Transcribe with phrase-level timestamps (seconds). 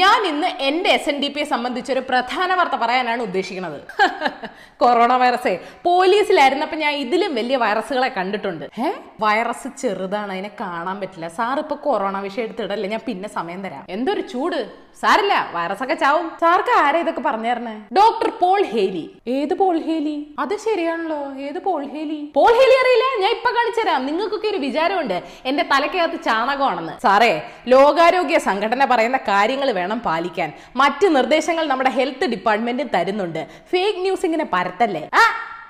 [0.00, 3.78] ഞാൻ ഇന്ന് എന്റെ എസ് എൻ ഡി പിയെ സംബന്ധിച്ച് ഒരു പ്രധാന വാർത്ത പറയാനാണ് ഉദ്ദേശിക്കുന്നത്.
[4.82, 5.52] കൊറോണ വൈറസേ.
[5.84, 8.64] പോലീസിലായിരുന്നപ്പോ ഞാൻ ഇതിലും വലിയ വൈറസുകളെ കണ്ടിട്ടുണ്ട്.
[8.86, 8.90] ഏ
[9.20, 11.28] വൈറസ് ചെറുതാണ് അതിനെ കാണാൻ പറ്റില്ല.
[11.28, 13.86] സാർ ഇപ്പൊ കൊറോണ വിഷയം എടുത്തിടല്ലേ ഞാൻ പിന്നെ സമയം തരാം.
[13.88, 14.86] എന്തൊരു ചൂട്.
[15.00, 16.26] സാറില്ല വൈറസ് ഒക്കെ ചാവും.
[16.40, 17.74] സാർക്ക് ആരാ ഇതൊക്കെ പറഞ്ഞു തരണേ?
[17.96, 19.04] Doctor Paul Haley.
[19.28, 20.34] ഏത് പോൾ ഹേലി?
[20.38, 21.18] അത് ശരിയാണല്ലോ.
[21.48, 22.20] ഏത് പോൾ ഹേലി?
[22.36, 23.06] പോൾ ഹേലി അറിയില്ല.
[23.22, 24.06] ഞാൻ ഇപ്പൊ കാണിച്ചു തരാം.
[24.06, 25.22] നിങ്ങൾക്കൊക്കെ ഒരു വിചാരമുണ്ട്.
[25.46, 26.94] എന്റെ തലക്കകത്ത് ചാണകമാണെന്ന്.
[27.02, 27.32] സാറേ
[27.68, 29.85] ലോകാരോഗ്യ സംഘടന പറയുന്ന കാര്യങ്ങൾ വേണം.
[29.94, 30.52] പാലിക്കാൻ.
[30.76, 33.46] മറ്റ് നിർദ്ദേശങ്ങൾ നമ്മുടെ ഹെൽത്ത് ഡിപ്പാർട്ട്മെന്റ് തരുന്നുണ്ട്.
[33.70, 35.08] ഫേക്ക് ന്യൂസ് ഇങ്ങനെ പരത്തല്ലേ?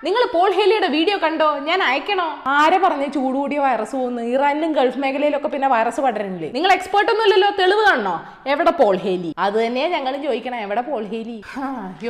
[0.04, 1.46] നിങ്ങൾ പോൾ ഹേലിയുടെ വീഡിയോ കണ്ടോ?
[1.68, 2.26] ഞാൻ അയക്കണോ?
[2.56, 7.24] ആരെ പറഞ്ഞ് ചൂട് കൂടിയ വൈറസ് പോകുന്നു ഇറാനിലും ഗൾഫ് മേഖലയിലൊക്കെ പിന്നെ വൈറസ് പടരുന്നില്ലേ നിങ്ങൾ എക്സ്പേർട്ട് ഒന്നും
[7.26, 8.14] ഇല്ലല്ലോ തെളിവ് കാണണോ?
[8.52, 9.30] എവിടെ പോൾ ഹേലി?
[9.44, 11.38] അത് തന്നെയാ ഞങ്ങൾ ചോദിക്കണം എവിടെ പോൾ ഹേലി?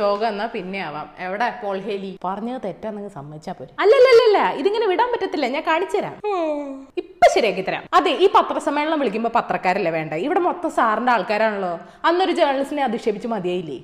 [0.01, 1.07] യോഗ എന്നാ പിന്നെ ആവാം.
[1.27, 2.11] എവിടെ പോൾ ഹേലി?
[2.27, 3.71] പറഞ്ഞത് തെറ്റാന്ന് സമ്മതിച്ചാ പോരെ.
[3.85, 6.15] അല്ലല്ലല്ല ഇതിങ്ങനെ വിടാൻ പറ്റത്തില്ല ഞാൻ കാണിച്ചുതരാം
[7.03, 7.83] ഇപ്പൊ ശരിയാക്കി തരാം.
[7.99, 10.13] അതെ ഈ പത്രസമ്മേളനം വിളിക്കുമ്പോ പത്രക്കാരല്ലേ വേണ്ട?
[10.27, 11.73] ഇവിടെ മൊത്തം സാറിന്റെ ആൾക്കാരാണല്ലോ.
[12.09, 13.79] അന്നൊരു ജേർണലിസ്റ്റിനെ അധിക്ഷേപിച്ച് മതിയായില്ലേ.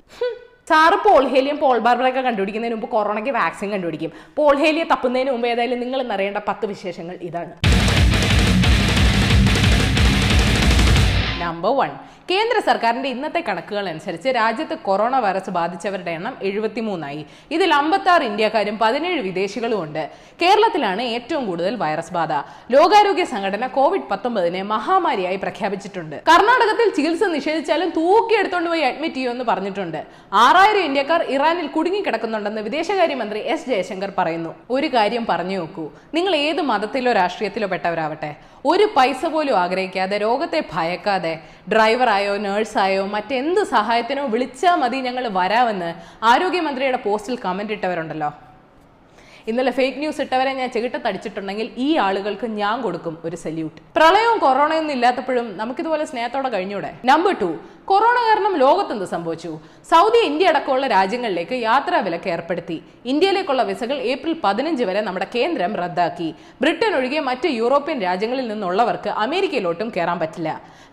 [0.70, 4.12] സാറ് പോൾഹേലിയും പോൾ ബാർബറൊക്കെ കണ്ടുപിടിക്കുന്നതിന് മുമ്പ് കൊറോണയ്ക്ക് വാക്സിൻ കണ്ടുപിടിക്കും.
[4.38, 7.52] പോൾഹേലിയെ തപ്പുന്നതിന് മുമ്പ് ഏതായാലും നിങ്ങൾ എന്നറിയേണ്ട പത്ത് വിശേഷങ്ങൾ ഇതാണ്.
[11.46, 11.92] നമ്പർ വൺ
[12.30, 17.22] കേന്ദ്ര സർക്കാരിന്റെ ഇന്നത്തെ കണക്കുകൾ അനുസരിച്ച് രാജ്യത്ത് കൊറോണ വൈറസ് ബാധിച്ചവരുടെ എണ്ണം എഴുപത്തിമൂന്നായി.
[17.56, 20.02] ഇതിൽ അമ്പത്തി ആറ് ഇന്ത്യക്കാരും പതിനേഴ് വിദേശികളും ഉണ്ട്.
[20.42, 22.32] കേരളത്തിലാണ് ഏറ്റവും കൂടുതൽ വൈറസ് ബാധ.
[22.74, 26.16] ലോകാരോഗ്യ സംഘടന കോവിഡ് പത്തൊമ്പതിനെ മഹാമാരിയായി പ്രഖ്യാപിച്ചിട്ടുണ്ട്.
[26.30, 30.00] കർണാടകത്തിൽ ചികിത്സ നിഷേധിച്ചാലും തൂക്കിയെടുത്തോണ്ട് പോയി അഡ്മിറ്റ് ചെയ്യുമെന്ന് പറഞ്ഞിട്ടുണ്ട്.
[30.44, 34.54] ആറായിരം ഇന്ത്യക്കാർ ഇറാനിൽ കുടുങ്ങിക്കിടക്കുന്നുണ്ടെന്ന് വിദേശകാര്യമന്ത്രി എസ് ജയശങ്കർ പറയുന്നു.
[34.76, 35.86] ഒരു കാര്യം പറഞ്ഞു നോക്കൂ.
[36.18, 38.32] നിങ്ങൾ ഏത് മതത്തിലോ രാഷ്ട്രീയത്തിലോ പെട്ടവരാവട്ടെ.
[38.64, 41.32] ഒരു പൈസ പോലും ആഗ്രഹിക്കാതെ രോഗത്തെ ഭയക്കാതെ
[41.72, 45.90] ഡ്രൈവറായോ നേഴ്സായോ മറ്റെന്ത് സഹായത്തിനോ വിളിച്ചാൽ മതി ഞങ്ങൾ വരാമെന്ന്
[46.32, 48.30] ആരോഗ്യമന്ത്രിയുടെ പോസ്റ്റിൽ കമന്റ് ഇട്ടവരുണ്ടല്ലോ.
[49.50, 55.46] ഇന്നലെ ഫേക്ക് ന്യൂസ് ഇട്ടവരെ ഞാൻ ചെകിട്ടത്തടിച്ചിട്ടുണ്ടെങ്കിൽ ഈ ആളുകൾക്ക് ഞാൻ കൊടുക്കും ഒരു സല്യൂട്ട് പ്രളയവും കൊറോണയൊന്നും ഇല്ലാത്തപ്പോഴും
[55.60, 56.90] നമുക്കിതുപോലെ സ്നേഹത്തോടെ കഴിഞ്ഞൂടെ?
[57.10, 57.50] നമ്പർ ടു
[57.90, 59.50] കൊറോണ കാരണം ലോകത്തെന്ത് സംഭവിച്ചു?
[59.90, 62.76] സൗദി ഇന്ത്യ അടക്കമുള്ള രാജ്യങ്ങളിലേക്ക് യാത്രാ വിലക്ക് ഏർപ്പെടുത്തി.
[63.12, 66.28] ഇന്ത്യയിലേക്കുള്ള വിസകൾ ഏപ്രിൽ പതിനഞ്ച് വരെ നമ്മുടെ കേന്ദ്രം റദ്ദാക്കി.
[66.62, 70.50] ബ്രിട്ടൻ ഒഴികെ മറ്റ് യൂറോപ്യൻ രാജ്യങ്ങളിൽ നിന്നുള്ളവർക്ക് അമേരിക്കയിലോട്ടും കയറാൻ പറ്റില്ല.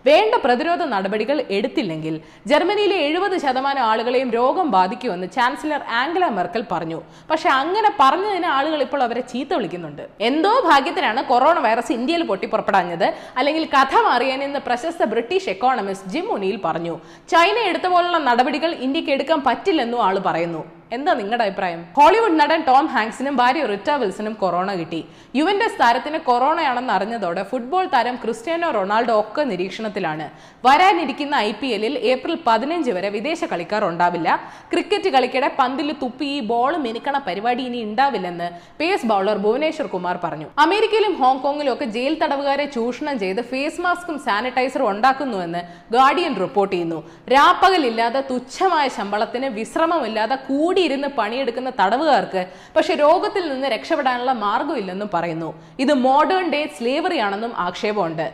[0.08, 2.14] വേണ്ട പ്രതിരോധ നടപടികൾ എടുത്തില്ലെങ്കിൽ
[2.50, 7.00] ജർമ്മനിയിലെ എഴുപത് ശതമാനം ആളുകളെയും രോഗം ബാധിക്കുമെന്ന് ചാൻസലർ ആംഗല മെർക്കൽ പറഞ്ഞു.
[7.32, 10.04] പക്ഷെ അങ്ങനെ പറഞ്ഞതിന് ആളുകൾ ഇപ്പോൾ അവരെ ചീത്ത വിളിക്കുന്നുണ്ട്.
[10.28, 13.06] എന്തോ ഭാഗ്യത്തിനാണ് കൊറോണ വൈറസ് ഇന്ത്യയിൽ പൊട്ടിപ്പുറപ്പെടാഞ്ഞത്.
[13.38, 16.94] അല്ലെങ്കിൽ കഥ മാറിയാനെന്ന് പ്രശസ്ത ബ്രിട്ടീഷ് എക്കോണമിസ്റ്റ് ജിം മുനിയിൽ പറഞ്ഞു.
[17.34, 20.62] ചൈന എടുത്ത പോലുള്ള നടപടികൾ ഇന്ത്യയ്ക്ക് എടുക്കാൻ പറ്റില്ലെന്നും ആൾ പറയുന്നു.
[20.96, 21.80] എന്താ നിങ്ങളുടെ അഭിപ്രായം?
[21.98, 24.98] ഹോളിവുഡ് നടൻ ടോം ഹാങ്സിനും ഭാര്യ റിറ്റ വിൽസനും കൊറോണ കിട്ടി.
[25.38, 30.26] യുവന്റസ് താരത്തിന് കൊറോണയാണെന്ന് അറിഞ്ഞതോടെ ഫുട്ബോൾ താരം ക്രിസ്ത്യാനോ റൊണാൾഡോ ഒക്കെ നിരീക്ഷണത്തിലാണ്.
[30.66, 34.28] വരാനിരിക്കുന്ന ഐ പി എല്ലിൽ ഏപ്രിൽ പതിനഞ്ച് വരെ വിദേശ കളിക്കാർ ഉണ്ടാവില്ല.
[34.72, 38.48] ക്രിക്കറ്റ് കളിക്കിടെ പന്തിൽ തുപ്പി ഈ ബോൾ മിനുക്കണ പരിപാടി ഇനി ഉണ്ടാവില്ലെന്ന്
[38.80, 40.48] പേസ് ബൗളർ ഭുവനേശ്വർ കുമാർ പറഞ്ഞു.
[40.66, 45.64] അമേരിക്കയിലും ഹോങ്കോങ്ങിലും ഒക്കെ ജയിൽ തടവുകാരെ ചൂഷണം ചെയ്ത് ഫേസ് മാസ്കും സാനിറ്റൈസറും ഉണ്ടാക്കുന്നുവെന്ന്
[45.96, 47.00] ഗാർഡിയൻ റിപ്പോർട്ട് ചെയ്യുന്നു.
[47.36, 50.38] രാപ്പകലില്ലാതെ തുച്ഛമായ ശമ്പളത്തിന് വിശ്രമമില്ലാതെ
[50.82, 52.40] കൂടിയിരുന്ന് പണിയെടുക്കുന്ന തടവുകാർക്ക്
[52.76, 55.50] പക്ഷെ രോഗത്തിൽ നിന്ന് രക്ഷപ്പെടാനുള്ള മാർഗമില്ലെന്നും പറയുന്നു.
[55.84, 58.26] ഇത് മോഡേൺ ഡേ സ്ലേവറി ആണെന്നും ആക്ഷേപമുണ്ട്.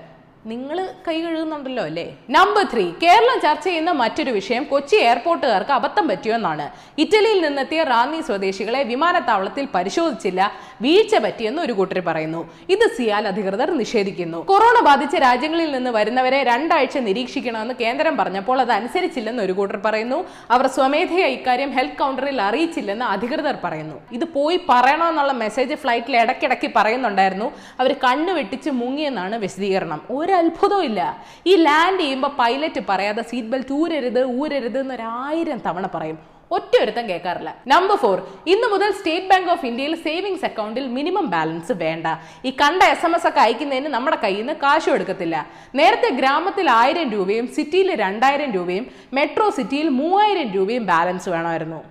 [0.50, 2.04] നിങ്ങൾ കൈ കഴുകുന്നുണ്ടല്ലോ അല്ലേ?
[2.34, 6.66] നമ്പർ ത്രീ കേരളം ചർച്ച ചെയ്യുന്ന മറ്റൊരു വിഷയം കൊച്ചി എയർപോർട്ടുകാർക്ക് അബദ്ധം പറ്റിയെന്നാണ്
[7.02, 10.40] ഇറ്റലിയിൽ നിന്നെത്തിയ റാന്നി സ്വദേശികളെ വിമാനത്താവളത്തിൽ പരിശോധിച്ചില്ല
[10.84, 12.42] വീഴ്ച പറ്റിയെന്ന് ഒരു കൂട്ടർ പറയുന്നു.
[12.74, 14.40] ഇത് സിയാൽ അധികൃതർ നിഷേധിക്കുന്നു.
[14.52, 20.20] കൊറോണ ബാധിച്ച രാജ്യങ്ങളിൽ നിന്ന് വരുന്നവരെ രണ്ടാഴ്ച നിരീക്ഷിക്കണമെന്ന് കേന്ദ്രം പറഞ്ഞപ്പോൾ അത് അനുസരിച്ചില്ലെന്ന് ഒരു കൂട്ടർ പറയുന്നു.
[20.56, 23.98] അവർ സ്വമേധയാ ഇക്കാര്യം ഹെൽത്ത് കൗണ്ടറിൽ അറിയിച്ചില്ലെന്ന് അധികൃതർ പറയുന്നു.
[24.18, 27.50] ഇത് പോയി പറയണമെന്നുള്ള മെസ്സേജ് ഫ്ലൈറ്റിൽ ഇടയ്ക്കിടയ്ക്ക് പറയുന്നുണ്ടായിരുന്നു.
[27.80, 30.00] അവർ കണ്ണു വെട്ടിച്ച് മുങ്ങിയെന്നാണ് വിശദീകരണം.
[30.18, 31.00] ഒരു അത്ഭുതവും ഇല്ല
[31.50, 36.18] ഈ ലാൻഡ് ചെയ്യുമ്പോൾ പൈലറ്റ് പറയാതെ സീറ്റ് ബെൽറ്റ് ഊരരുത് ഊരരുത് എന്നൊരായിരം തവണ പറയും.
[36.56, 37.50] ഒറ്റ ഒരുത്തം കേൾക്കാറില്ല.
[37.72, 38.18] നമ്പർ ഫോർ
[38.52, 42.06] ഇന്ന് മുതൽ സ്റ്റേറ്റ് ബാങ്ക് ഓഫ് ഇന്ത്യയിൽ സേവിങ്സ് അക്കൗണ്ടിൽ മിനിമം ബാലൻസ് വേണ്ട.
[42.48, 45.36] ഈ കണ്ട എസ് എം എസ് ഒക്കെ അയക്കുന്നതിന് നമ്മുടെ കയ്യിൽ നിന്ന് കാശും എടുക്കത്തില്ല.
[45.80, 48.86] നേരത്തെ ഗ്രാമത്തിൽ ആയിരം രൂപയും സിറ്റിയിൽ രണ്ടായിരം രൂപയും
[49.18, 51.82] മെട്രോ സിറ്റിയിൽ മൂവായിരം രൂപയും ബാലൻസ് വേണമായിരുന്നു.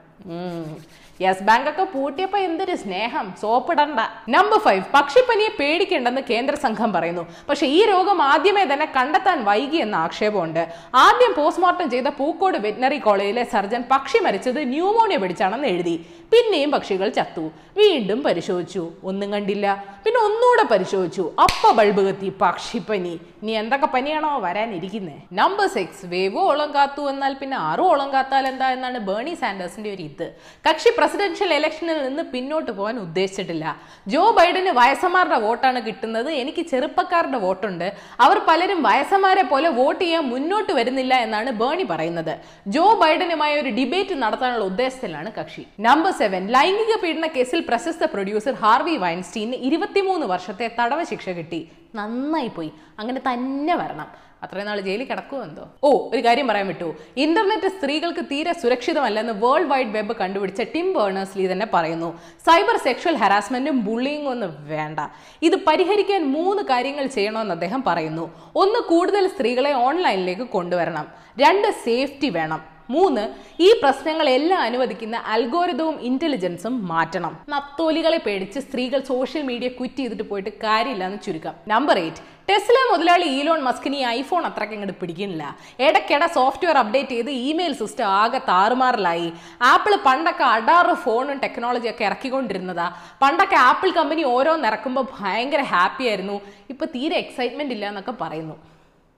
[1.21, 3.33] യെസ് ബാങ്ക് ഒക്കെ പൂട്ടിയപ്പോ എന്തൊരു സ്നേഹം.
[3.41, 3.99] സോപ്പിടണ്ട.
[4.29, 7.27] നമ്പർ ഫൈവ് പക്ഷിപ്പനിയെ പേടിക്കേണ്ടെന്ന് കേന്ദ്ര സംഘം പറയുന്നു.
[7.49, 10.67] പക്ഷെ ഈ രോഗം ആദ്യമേ തന്നെ കണ്ടെത്താൻ വൈകി എന്ന ആക്ഷേപമുണ്ട്.
[10.95, 16.05] ആദ്യം പോസ്റ്റ്മോർട്ടം ചെയ്ത പൂക്കോട് വെറ്റിനറി കോളേജിലെ സർജൻ പക്ഷി മരിച്ചത് ന്യൂമോണിയ പിടിച്ചാണെന്ന് എഴുതി.
[16.31, 17.51] പിന്നെയും പക്ഷികൾ ചത്തു.
[17.77, 18.91] വീണ്ടും പരിശോധിച്ചു.
[19.03, 19.85] ഒന്നും കണ്ടില്ല.
[20.05, 21.31] പിന്നെ ഒന്നുകൂടെ പരിശോധിച്ചു.
[21.43, 23.19] അപ്പ ബൾബ് കത്തി പക്ഷിപ്പനി.
[23.41, 25.17] ഇനി എന്തൊക്കെ പനിയാണോ വരാനിരിക്കുന്നേ?
[25.33, 30.35] നമ്പർ സിക്സ് വേവോ ഓളം കാത്തു എന്നാൽ പിന്നെ ആറോളം കാത്താൽ എന്താ എന്നാണ് ബേണി സാൻഡേഴ്സിന്റെ ഒരു ഇത്.
[30.69, 33.65] കക്ഷി പ്രസിഡൻഷ്യൽ ഇലക്ഷനിൽ നിന്ന് പിന്നോട്ട് പോകാൻ ഉദ്ദേശിച്ചിട്ടില്ല.
[34.13, 36.29] ജോ ബൈഡന് വയസ്സന്മാരുടെ വോട്ടാണ് കിട്ടുന്നത്.
[36.41, 37.85] എനിക്ക് ചെറുപ്പക്കാരുടെ വോട്ടുണ്ട്.
[38.25, 42.33] അവർ പലരും വയസ്സന്മാരെ പോലെ വോട്ട് ചെയ്യാൻ മുന്നോട്ട് വരുന്നില്ല എന്നാണ് ബേണി പറയുന്നത്.
[42.75, 45.63] ജോ ബൈഡനുമായി ഒരു ഡിബേറ്റ് നടത്താനുള്ള ഉദ്ദേശത്തിലാണ് കക്ഷി.
[45.87, 51.61] നമ്പർ സെവൻ ലൈംഗിക പീഡന കേസിൽ പ്രശസ്ത പ്രൊഡ്യൂസർ ഹാർവി വൈൻസ്റ്റീന് ഇരുപത്തിമൂന്ന് വർഷത്തെ തടവ ശിക്ഷ കിട്ടി.
[51.97, 54.27] നന്നായി പോയി അങ്ങനെ തന്നെ വരണം.
[54.43, 55.63] അത്രയും നാൾ ജയിലിൽ കിടക്കുമോ എന്തോ?
[55.83, 56.95] ഓ ഒരു കാര്യം പറയാൻ വിട്ടു.
[57.17, 62.09] ഇന്റർനെറ്റ് സ്ത്രീകൾക്ക് തീരെ സുരക്ഷിതമല്ലെന്ന് വേൾഡ് വൈഡ് വെബ് കണ്ടുപിടിച്ച ടിം ബേണേഴ്സ്ലി തന്നെ പറയുന്നു.
[62.47, 64.99] സൈബർ സെക്ഷൽ ഹരാസ്മെന്റും ബുള്ളിങ്ങും ഒന്നും വേണ്ട.
[65.41, 68.25] ഇത് പരിഹരിക്കാൻ മൂന്ന് കാര്യങ്ങൾ ചെയ്യണമെന്ന് അദ്ദേഹം പറയുന്നു.
[68.55, 71.07] ഒന്ന് കൂടുതൽ സ്ത്രീകളെ ഓൺലൈനിലേക്ക് കൊണ്ടുവരണം.
[71.39, 72.76] രണ്ട് സേഫ്റ്റി വേണം.
[72.89, 73.23] മൂന്ന്
[73.61, 77.33] ഈ പ്രശ്നങ്ങളെല്ലാം അനുവദിക്കുന്ന അൽഗോരിതവും ഇന്റലിജൻസും മാറ്റണം.
[77.49, 81.55] നത്തോലികളെ പേടിച്ച് സ്ത്രീകൾ സോഷ്യൽ മീഡിയ ക്വിറ്റ് ചെയ്തിട്ട് പോയിട്ട് കാര്യമില്ലെന്ന് ചുരുക്കം.
[81.67, 85.57] നമ്പർ എയ്റ്റ് ടെസ്ല മുതലാളി ഈലോൺ മസ്കിന് ഈ ഐഫോൺ അത്രയ്ക്ക് അങ്ങോട്ട് പിടിക്കുന്നില്ല.
[85.79, 89.33] ഇടയ്ക്കിട സോഫ്റ്റ്വെയർ അപ്ഡേറ്റ് ചെയ്ത് ഇമെയിൽ സിസ്റ്റം ആകെ താറുമാറിലായി.
[89.61, 92.87] ആപ്പിൾ പണ്ടൊക്കെ അടാറ് ഫോണും ടെക്നോളജി ഒക്കെ ഇറക്കിക്കൊണ്ടിരുന്നതാ.
[93.21, 96.41] പണ്ടൊക്കെ ആപ്പിൾ കമ്പനി ഓരോന്ന് ഇറക്കുമ്പോൾ ഭയങ്കര ഹാപ്പി ആയിരുന്നു.
[96.69, 98.57] ഇപ്പൊ തീരെ എക്സൈറ്റ്മെന്റ് ഇല്ല എന്നൊക്കെ പറയുന്നു.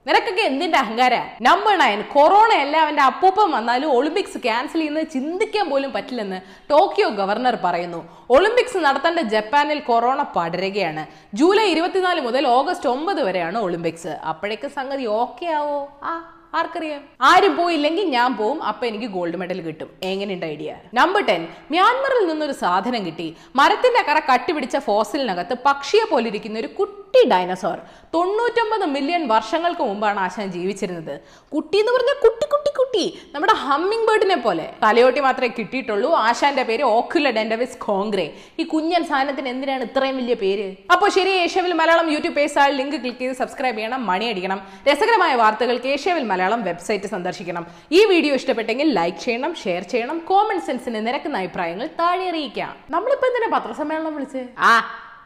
[0.07, 1.13] നിനക്കൊക്കെ എന്തിന്റെ അഹങ്കാര?
[1.41, 7.57] നമ്പർ നയൻ കൊറോണ അല്ല അവന്റെ അപ്പൂപ്പം വന്നാലും ഒളിമ്പിക്സ് ക്യാൻസൽ ചെയ്യുന്നത് ചിന്തിക്കാൻ പോലും പറ്റില്ലെന്ന് ടോക്കിയോ ഗവർണർ
[7.63, 8.09] പറയുന്നു.
[8.29, 11.05] ഒളിമ്പിക്സ് നടത്തേണ്ട ജപ്പാനിൽ കൊറോണ പടരുകയാണ്.
[11.33, 15.99] ജൂലൈ ഇരുപത്തിനാല് മുതൽ ഓഗസ്റ്റ് ഒമ്പത് വരെയാണ് ഒളിമ്പിക്സ് അപ്പോഴേക്ക് സംഗതി ഓക്കെ ആവോ?
[16.03, 16.38] ആ.
[16.53, 17.01] ആർക്കറിയാം?
[17.21, 18.63] ആരും പോയില്ലെങ്കിൽ ഞാൻ പോവും.
[18.63, 19.89] അപ്പൊ എനിക്ക് ഗോൾഡ് മെഡൽ കിട്ടും.
[20.03, 23.35] എങ്ങനെയുണ്ട് ഐഡിയ നമ്പർ ടെൻ മ്യാൻമറിൽ നിന്നൊരു സാധനം കിട്ടി.
[23.55, 27.77] മരത്തിന്റെ കറ കട്ടിപിടിച്ച ഫോസിലിനകത്ത് പക്ഷിയെ പോലിരിക്കുന്ന ഒരു കുട്ടി ഡൈനസോർ
[28.13, 31.19] തൊണ്ണൂറ്റൊമ്പത് മില്യൺ വർഷങ്ങൾക്ക് മുമ്പാണ് ആശാൻ ജീവിച്ചിരുന്നത്.
[31.53, 33.19] കുട്ടി എന്ന് പറഞ്ഞാൽ കുട്ടി കുട്ടി കുട്ടി.
[33.33, 34.73] നമ്മുടെ ഹമ്മിങ് ബേർഡിനെ പോലെ.
[34.83, 36.11] തലയോട്ടി മാത്രമേ കിട്ടിയിട്ടുള്ളൂ.
[36.11, 40.75] ആശാന്റെ പേര് ഓക്കുല ഡെൻഡവിസ് കോൺഗ്രേ ഈ കുഞ്ഞൻ സാധനത്തിന് എന്തിനാണ് ഇത്രയും വലിയ പേര്?
[40.91, 44.05] അപ്പോൾ ശരി ഏഷ്യവിൽ Malayalam YouTube page link click ചെയ്ത് സബ്സ്ക്രൈബ് ചെയ്യണം.
[44.05, 44.61] മണി അടിക്കണം.
[44.91, 46.37] രസകരമായ വാർത്തകൾക്ക് ഏഷ്യവിൽ മലയാളം
[46.69, 47.65] വെബ്സൈറ്റ് സന്ദർശിക്കണം.
[47.91, 52.73] ഈ വീഡിയോ ഇഷ്ടപ്പെട്ടെങ്കിൽ ലൈക്ക് ചെയ്യണം ഷെയർ ചെയ്യണം കോമൺ സെൻസിന് നിരക്കുന്ന അഭിപ്രായങ്ങൾ താഴെ അറിയിക്കാം.
[52.95, 54.43] നമ്മളിപ്പോ എന്തിനാ പത്രസമ്മേളനം വിളിച്ച്?
[54.71, 54.73] ആ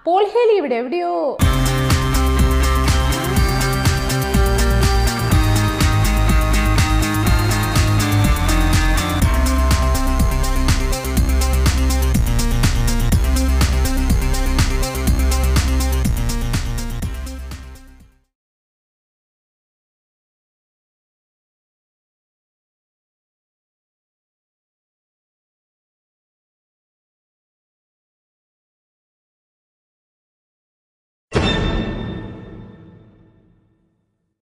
[0.08, 1.14] പോൾ ഹേലി ഇവിടെ എവിടെയോ.